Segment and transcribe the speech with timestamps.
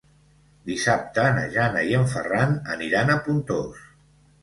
[0.69, 3.89] Dissabte na Jana i en Ferran aniran a Pontós.